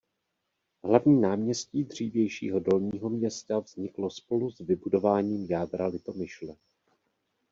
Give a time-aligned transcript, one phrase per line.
[0.83, 6.55] Hlavní náměstí dřívějšího Dolního Města vzniklo spolu s vybudováním jádra Litomyšle.